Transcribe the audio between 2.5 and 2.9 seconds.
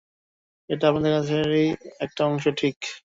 ঠিক?